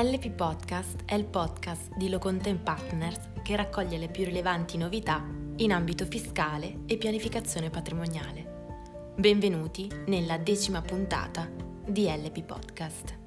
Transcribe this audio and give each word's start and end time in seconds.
LP 0.00 0.30
Podcast 0.30 1.00
è 1.06 1.14
il 1.14 1.24
podcast 1.24 1.96
di 1.96 2.08
Locontent 2.08 2.62
Partners 2.62 3.18
che 3.42 3.56
raccoglie 3.56 3.98
le 3.98 4.06
più 4.06 4.24
rilevanti 4.24 4.76
novità 4.76 5.26
in 5.56 5.72
ambito 5.72 6.04
fiscale 6.04 6.82
e 6.86 6.96
pianificazione 6.98 7.68
patrimoniale. 7.68 9.14
Benvenuti 9.16 9.90
nella 10.06 10.38
decima 10.38 10.82
puntata 10.82 11.50
di 11.84 12.04
LP 12.04 12.44
Podcast. 12.44 13.18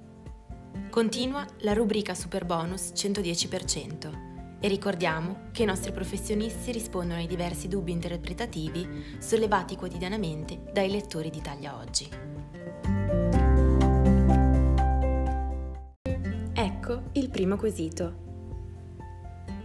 Continua 0.89 1.45
la 1.57 1.73
rubrica 1.73 2.15
Super 2.15 2.45
Bonus 2.45 2.93
110% 2.95 4.59
e 4.61 4.67
ricordiamo 4.69 5.49
che 5.51 5.63
i 5.63 5.65
nostri 5.65 5.91
professionisti 5.91 6.71
rispondono 6.71 7.19
ai 7.19 7.27
diversi 7.27 7.67
dubbi 7.67 7.91
interpretativi 7.91 9.17
sollevati 9.19 9.75
quotidianamente 9.75 10.63
dai 10.71 10.89
lettori 10.89 11.29
d'Italia 11.29 11.75
Oggi. 11.75 13.20
Ecco 16.91 17.09
il 17.13 17.29
primo 17.29 17.55
quesito. 17.55 18.29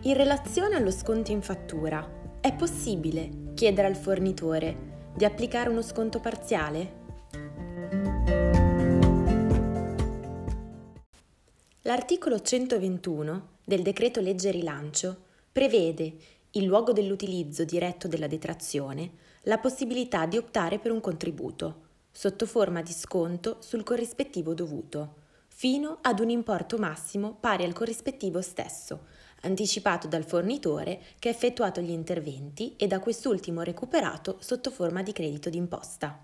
In 0.02 0.14
relazione 0.14 0.76
allo 0.76 0.92
sconto 0.92 1.32
in 1.32 1.42
fattura, 1.42 2.38
è 2.40 2.54
possibile 2.54 3.52
chiedere 3.54 3.88
al 3.88 3.96
fornitore 3.96 5.10
di 5.16 5.24
applicare 5.24 5.68
uno 5.68 5.82
sconto 5.82 6.20
parziale? 6.20 7.04
L'articolo 11.82 12.40
121 12.40 13.48
del 13.64 13.82
decreto 13.82 14.20
legge 14.20 14.52
rilancio 14.52 15.24
prevede, 15.50 16.14
in 16.52 16.66
luogo 16.66 16.92
dell'utilizzo 16.92 17.64
diretto 17.64 18.06
della 18.06 18.28
detrazione, 18.28 19.10
la 19.42 19.58
possibilità 19.58 20.26
di 20.26 20.36
optare 20.36 20.78
per 20.78 20.92
un 20.92 21.00
contributo, 21.00 21.82
sotto 22.12 22.46
forma 22.46 22.82
di 22.82 22.92
sconto 22.92 23.56
sul 23.60 23.82
corrispettivo 23.82 24.54
dovuto 24.54 25.24
fino 25.58 26.00
ad 26.02 26.20
un 26.20 26.28
importo 26.28 26.76
massimo 26.76 27.34
pari 27.40 27.64
al 27.64 27.72
corrispettivo 27.72 28.42
stesso, 28.42 29.06
anticipato 29.40 30.06
dal 30.06 30.26
fornitore 30.26 31.00
che 31.18 31.28
ha 31.28 31.30
effettuato 31.30 31.80
gli 31.80 31.92
interventi 31.92 32.74
e 32.76 32.86
da 32.86 33.00
quest'ultimo 33.00 33.62
recuperato 33.62 34.36
sotto 34.40 34.70
forma 34.70 35.02
di 35.02 35.12
credito 35.12 35.48
d'imposta. 35.48 36.22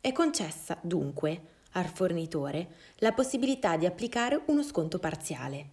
È 0.00 0.12
concessa, 0.12 0.78
dunque, 0.80 1.40
al 1.72 1.88
fornitore 1.88 2.68
la 3.00 3.12
possibilità 3.12 3.76
di 3.76 3.84
applicare 3.84 4.40
uno 4.46 4.62
sconto 4.62 4.98
parziale. 4.98 5.66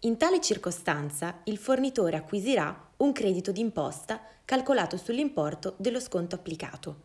In 0.00 0.16
tale 0.16 0.40
circostanza 0.40 1.42
il 1.44 1.56
fornitore 1.56 2.16
acquisirà 2.16 2.90
un 2.96 3.12
credito 3.12 3.52
d'imposta 3.52 4.20
calcolato 4.44 4.96
sull'importo 4.96 5.74
dello 5.76 6.00
sconto 6.00 6.34
applicato, 6.34 6.96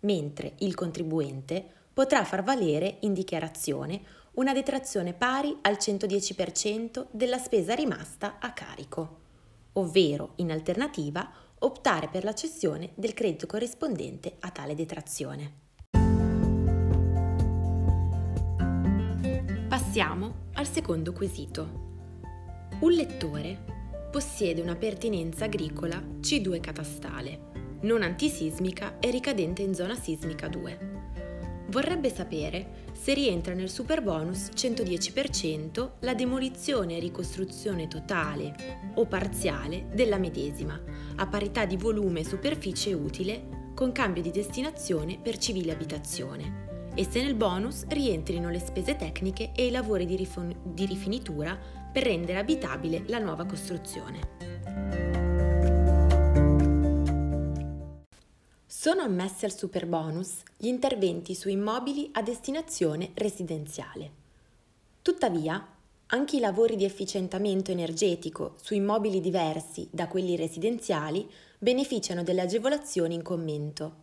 mentre 0.00 0.52
il 0.58 0.76
contribuente 0.76 1.82
potrà 1.92 2.24
far 2.24 2.44
valere 2.44 2.98
in 3.00 3.12
dichiarazione 3.12 4.22
una 4.34 4.52
detrazione 4.52 5.12
pari 5.12 5.56
al 5.62 5.74
110% 5.74 7.06
della 7.10 7.38
spesa 7.38 7.74
rimasta 7.74 8.38
a 8.40 8.52
carico, 8.52 9.20
ovvero, 9.74 10.32
in 10.36 10.50
alternativa, 10.50 11.30
optare 11.60 12.08
per 12.08 12.24
la 12.24 12.34
cessione 12.34 12.90
del 12.94 13.14
credito 13.14 13.46
corrispondente 13.46 14.36
a 14.40 14.50
tale 14.50 14.74
detrazione. 14.74 15.62
Passiamo 19.68 20.48
al 20.54 20.66
secondo 20.66 21.12
quesito. 21.12 21.82
Un 22.80 22.92
lettore 22.92 23.64
possiede 24.10 24.60
una 24.60 24.76
pertinenza 24.76 25.44
agricola 25.44 25.96
C2 26.20 26.60
catastale, 26.60 27.52
non 27.82 28.02
antisismica 28.02 28.98
e 28.98 29.10
ricadente 29.10 29.62
in 29.62 29.74
zona 29.74 29.94
sismica 29.94 30.48
2 30.48 30.93
vorrebbe 31.74 32.08
sapere 32.08 32.82
se 32.92 33.14
rientra 33.14 33.52
nel 33.52 33.68
super 33.68 34.00
bonus 34.00 34.50
110% 34.54 35.90
la 36.00 36.14
demolizione 36.14 36.96
e 36.96 37.00
ricostruzione 37.00 37.88
totale 37.88 38.92
o 38.94 39.06
parziale 39.06 39.86
della 39.92 40.16
medesima, 40.16 40.80
a 41.16 41.26
parità 41.26 41.64
di 41.64 41.76
volume 41.76 42.20
e 42.20 42.24
superficie 42.24 42.92
utile, 42.92 43.72
con 43.74 43.90
cambio 43.90 44.22
di 44.22 44.30
destinazione 44.30 45.18
per 45.20 45.36
civile 45.36 45.72
abitazione, 45.72 46.92
e 46.94 47.04
se 47.10 47.20
nel 47.20 47.34
bonus 47.34 47.86
rientrino 47.88 48.50
le 48.50 48.60
spese 48.60 48.94
tecniche 48.94 49.50
e 49.52 49.66
i 49.66 49.70
lavori 49.72 50.06
di, 50.06 50.14
rifon- 50.14 50.56
di 50.62 50.86
rifinitura 50.86 51.58
per 51.92 52.04
rendere 52.04 52.38
abitabile 52.38 53.02
la 53.08 53.18
nuova 53.18 53.46
costruzione. 53.46 55.13
Sono 58.84 59.00
ammessi 59.00 59.46
al 59.46 59.56
superbonus 59.56 60.42
gli 60.58 60.66
interventi 60.66 61.34
su 61.34 61.48
immobili 61.48 62.10
a 62.12 62.20
destinazione 62.20 63.12
residenziale. 63.14 64.10
Tuttavia, 65.00 65.66
anche 66.08 66.36
i 66.36 66.38
lavori 66.38 66.76
di 66.76 66.84
efficientamento 66.84 67.70
energetico 67.70 68.56
su 68.60 68.74
immobili 68.74 69.22
diversi 69.22 69.88
da 69.90 70.06
quelli 70.06 70.36
residenziali 70.36 71.26
beneficiano 71.58 72.22
delle 72.22 72.42
agevolazioni 72.42 73.14
in 73.14 73.22
commento, 73.22 73.94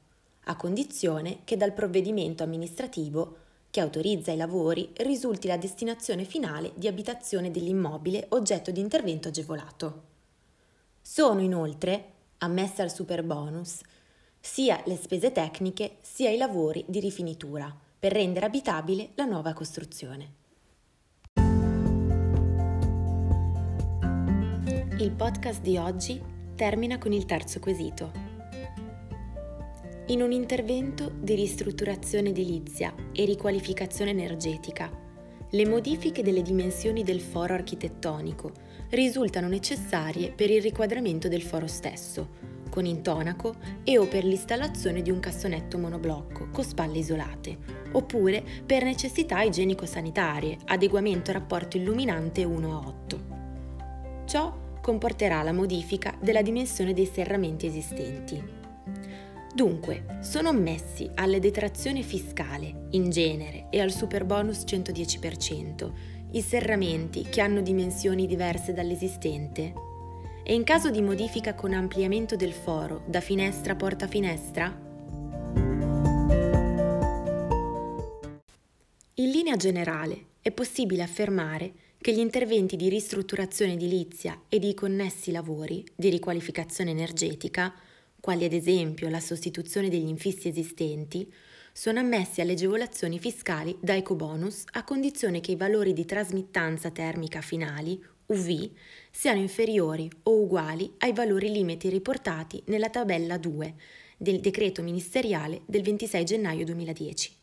a 0.46 0.56
condizione 0.56 1.42
che 1.44 1.58
dal 1.58 1.74
provvedimento 1.74 2.42
amministrativo 2.42 3.36
che 3.70 3.82
autorizza 3.82 4.32
i 4.32 4.38
lavori 4.38 4.90
risulti 4.96 5.48
la 5.48 5.58
destinazione 5.58 6.24
finale 6.24 6.72
di 6.74 6.88
abitazione 6.88 7.52
dell'immobile 7.52 8.26
oggetto 8.30 8.72
di 8.72 8.80
intervento 8.80 9.28
agevolato. 9.28 10.02
Sono 11.00 11.42
inoltre 11.42 12.14
ammesse 12.40 12.82
al 12.82 12.92
superbonus 12.92 13.82
sia 14.42 14.82
le 14.86 14.98
spese 14.98 15.32
tecniche 15.32 15.98
sia 16.02 16.32
i 16.32 16.38
lavori 16.38 16.84
di 16.88 17.00
rifinitura 17.00 17.74
per 18.00 18.12
rendere 18.12 18.48
abitabile 18.48 19.12
la 19.14 19.26
nuova 19.26 19.54
costruzione. 19.54 20.40
Il 24.98 25.12
podcast 25.16 25.62
di 25.62 25.78
oggi 25.78 26.22
termina 26.56 26.98
con 26.98 27.14
il 27.14 27.26
terzo 27.26 27.60
quesito. 27.60 28.12
In 30.08 30.24
un 30.24 30.32
intervento 30.32 31.12
di 31.16 31.36
ristrutturazione 31.36 32.30
edilizia 32.30 32.94
e 33.12 33.26
riqualificazione 33.26 34.10
energetica, 34.12 34.90
le 35.52 35.68
modifiche 35.68 36.24
delle 36.24 36.42
dimensioni 36.42 37.04
del 37.04 37.22
foro 37.22 37.54
architettonico 37.54 38.52
risultano 38.90 39.48
necessarie 39.48 40.32
per 40.32 40.50
il 40.50 40.62
riquadramento 40.62 41.28
del 41.28 41.42
foro 41.42 41.68
stesso, 41.68 42.51
con 42.72 42.86
intonaco 42.86 43.56
e 43.84 43.98
o 43.98 44.08
per 44.08 44.24
l'installazione 44.24 45.02
di 45.02 45.12
un 45.12 45.20
cassonetto 45.20 45.78
monoblocco 45.78 46.48
con 46.52 46.64
spalle 46.64 47.00
isolate, 47.00 47.58
oppure 47.92 48.44
per 48.66 48.84
necessità 48.84 49.42
igienico-sanitarie, 49.42 50.58
adeguamento 50.66 51.34
rapporto 51.34 51.76
illuminante 51.76 52.46
1 52.46 52.72
a 52.72 52.88
8. 52.88 53.20
Ciò 54.26 54.58
comporterà 54.82 55.44
la 55.44 55.52
modifica 55.52 56.18
della 56.20 56.42
dimensione 56.42 56.94
dei 56.94 57.06
serramenti 57.06 57.68
esistenti. 57.68 58.60
Dunque, 59.54 60.18
sono 60.22 60.48
ammessi 60.48 61.12
alle 61.16 61.40
detrazioni 61.40 62.04
fiscale, 62.04 62.88
in 62.92 63.10
genere, 63.10 63.68
e 63.70 63.82
al 63.82 63.92
superbonus 63.92 64.64
110%, 64.66 65.92
i 66.32 66.42
serramenti 66.42 67.24
che 67.24 67.42
hanno 67.42 67.60
dimensioni 67.62 68.26
diverse 68.26 68.72
dall'esistente? 68.72 69.91
E 70.44 70.56
in 70.56 70.64
caso 70.64 70.90
di 70.90 71.04
modifica 71.04 71.54
con 71.54 71.72
ampliamento 71.72 72.36
del 72.36 72.52
foro 72.52 73.04
da 73.06 73.22
finestra 73.22 73.76
porta 73.76 74.08
finestra? 74.08 74.76
In 79.16 79.30
linea 79.30 79.56
generale 79.56 80.26
è 80.42 80.50
possibile 80.52 81.04
affermare 81.04 81.74
che 82.00 82.12
gli 82.12 82.18
interventi 82.20 82.76
di 82.76 82.90
ristrutturazione 82.90 83.74
edilizia 83.74 84.42
e 84.50 84.58
di 84.58 84.74
connessi 84.74 85.32
lavori 85.32 85.86
di 85.96 86.10
riqualificazione 86.10 86.90
energetica, 86.90 87.72
quali 88.20 88.44
ad 88.44 88.54
esempio 88.54 89.10
la 89.10 89.20
sostituzione 89.20 89.90
degli 89.90 90.08
infissi 90.08 90.48
esistenti, 90.48 91.32
sono 91.72 92.00
ammessi 92.00 92.42
alle 92.42 92.54
agevolazioni 92.54 93.20
fiscali 93.20 93.78
da 93.80 93.96
ecobonus 93.96 94.64
a 94.72 94.84
condizione 94.84 95.40
che 95.40 95.52
i 95.52 95.56
valori 95.56 95.94
di 95.94 96.04
trasmittanza 96.04 96.90
termica 96.90 97.42
finali 97.42 98.04
UV 98.32 98.70
siano 99.12 99.42
inferiori 99.42 100.10
o 100.24 100.40
uguali 100.40 100.94
ai 101.00 101.12
valori 101.12 101.52
limiti 101.52 101.90
riportati 101.90 102.64
nella 102.68 102.90
tabella 102.90 103.38
2 103.38 103.76
del 104.18 104.40
decreto 104.40 104.82
ministeriale 104.82 105.64
del 105.66 105.82
26 105.82 106.24
gennaio 106.24 106.64
2010. 106.64 107.36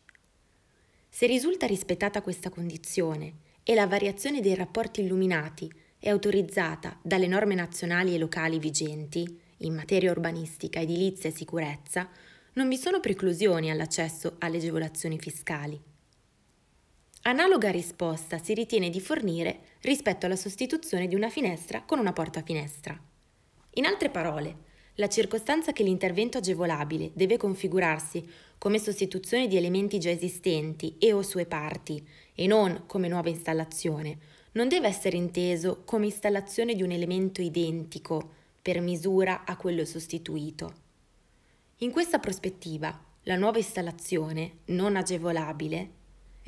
Se 1.11 1.27
risulta 1.27 1.67
rispettata 1.67 2.23
questa 2.23 2.49
condizione 2.49 3.35
e 3.63 3.75
la 3.75 3.87
variazione 3.87 4.41
dei 4.41 4.55
rapporti 4.55 5.03
illuminati 5.03 5.71
è 5.99 6.09
autorizzata 6.09 6.99
dalle 7.03 7.27
norme 7.27 7.55
nazionali 7.55 8.15
e 8.15 8.19
locali 8.19 8.59
vigenti 8.59 9.41
in 9.59 9.75
materia 9.75 10.11
urbanistica, 10.11 10.81
edilizia 10.81 11.29
e 11.29 11.35
sicurezza, 11.35 12.09
non 12.55 12.69
vi 12.69 12.79
sono 12.79 13.01
preclusioni 13.01 13.71
all'accesso 13.71 14.37
alle 14.39 14.57
agevolazioni 14.57 15.19
fiscali. 15.19 15.79
Analoga 17.23 17.71
risposta 17.71 18.39
si 18.39 18.55
ritiene 18.55 18.91
di 18.91 19.01
fornire 19.01 19.61
rispetto 19.81 20.27
alla 20.27 20.37
sostituzione 20.37 21.09
di 21.09 21.15
una 21.15 21.29
finestra 21.29 21.83
con 21.83 21.99
una 21.99 22.13
porta-finestra. 22.13 22.99
In 23.75 23.87
altre 23.87 24.09
parole, 24.09 24.67
la 24.95 25.09
circostanza 25.09 25.73
che 25.73 25.83
l'intervento 25.83 26.39
agevolabile 26.39 27.11
deve 27.15 27.37
configurarsi 27.37 28.27
come 28.57 28.79
sostituzione 28.79 29.47
di 29.47 29.57
elementi 29.57 29.99
già 29.99 30.11
esistenti 30.11 30.97
e 30.99 31.13
o 31.13 31.23
sue 31.23 31.45
parti 31.45 32.05
e 32.35 32.47
non 32.47 32.85
come 32.87 33.09
nuova 33.09 33.29
installazione 33.29 34.19
non 34.53 34.69
deve 34.69 34.89
essere 34.89 35.17
inteso 35.17 35.83
come 35.85 36.07
installazione 36.07 36.75
di 36.75 36.83
un 36.83 36.91
elemento 36.91 37.43
identico 37.43 38.37
per 38.63 38.81
misura 38.81 39.45
a 39.45 39.57
quello 39.57 39.85
sostituito. 39.85 40.87
In 41.79 41.93
questa 41.93 42.19
prospettiva, 42.19 43.07
la 43.23 43.37
nuova 43.37 43.59
installazione, 43.59 44.59
non 44.67 44.97
agevolabile, 44.97 45.91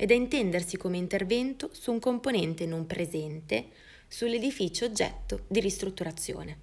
è 0.01 0.07
da 0.07 0.15
intendersi 0.15 0.77
come 0.77 0.97
intervento 0.97 1.69
su 1.73 1.91
un 1.91 1.99
componente 1.99 2.65
non 2.65 2.87
presente 2.87 3.67
sull'edificio 4.07 4.85
oggetto 4.85 5.41
di 5.47 5.59
ristrutturazione. 5.59 6.57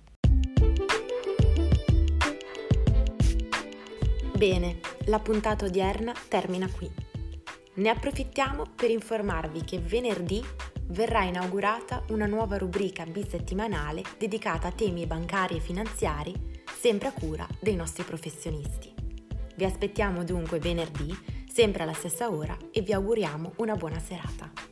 Bene, 4.34 4.80
la 5.04 5.20
puntata 5.20 5.66
odierna 5.66 6.12
termina 6.26 6.68
qui. 6.68 6.90
Ne 7.74 7.88
approfittiamo 7.88 8.72
per 8.74 8.90
informarvi 8.90 9.62
che 9.62 9.78
venerdì 9.78 10.42
verrà 10.86 11.22
inaugurata 11.22 12.02
una 12.08 12.26
nuova 12.26 12.58
rubrica 12.58 13.06
bisettimanale 13.06 14.02
dedicata 14.18 14.66
a 14.66 14.72
temi 14.72 15.06
bancari 15.06 15.58
e 15.58 15.60
finanziari, 15.60 16.34
sempre 16.76 17.06
a 17.06 17.12
cura 17.12 17.46
dei 17.60 17.76
nostri 17.76 18.02
professionisti. 18.02 18.92
Vi 19.54 19.64
aspettiamo 19.64 20.24
dunque 20.24 20.58
venerdì, 20.58 21.16
sempre 21.50 21.82
alla 21.82 21.92
stessa 21.92 22.30
ora, 22.30 22.56
e 22.70 22.80
vi 22.82 22.92
auguriamo 22.92 23.52
una 23.56 23.74
buona 23.74 23.98
serata. 23.98 24.67